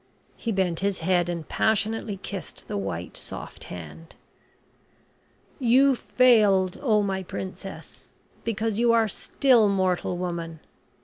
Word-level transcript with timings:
He 0.35 0.51
bent 0.51 0.79
his 0.79 1.01
head 1.01 1.29
and 1.29 1.47
passionately 1.47 2.17
kissed 2.23 2.67
the 2.67 2.75
white, 2.75 3.15
soft 3.15 3.65
hand. 3.65 4.15
"You 5.59 5.93
failed, 5.93 6.79
oh, 6.81 7.03
my 7.03 7.21
Princess! 7.21 8.07
because 8.43 8.79
you 8.79 8.91
are 8.93 9.07
still 9.07 9.69
mortal 9.69 10.17
woman. 10.17 10.59